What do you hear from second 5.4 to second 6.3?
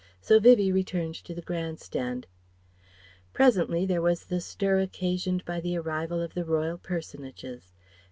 by the arrival